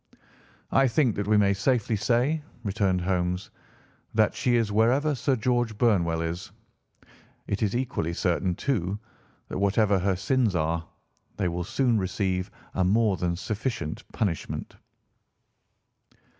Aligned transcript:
"I 0.71 0.87
think 0.87 1.13
that 1.15 1.27
we 1.27 1.37
may 1.37 1.53
safely 1.53 1.95
say," 1.95 2.41
returned 2.63 3.01
Holmes, 3.01 3.51
"that 4.15 4.33
she 4.33 4.55
is 4.55 4.71
wherever 4.71 5.13
Sir 5.13 5.35
George 5.35 5.77
Burnwell 5.77 6.23
is. 6.23 6.49
It 7.45 7.61
is 7.61 7.75
equally 7.75 8.15
certain, 8.15 8.55
too, 8.55 8.97
that 9.47 9.59
whatever 9.59 9.99
her 9.99 10.15
sins 10.15 10.55
are, 10.55 10.83
they 11.37 11.47
will 11.49 11.63
soon 11.63 11.99
receive 11.99 12.49
a 12.73 12.83
more 12.83 13.15
than 13.15 13.35
sufficient 13.35 14.03
punishment." 14.11 14.75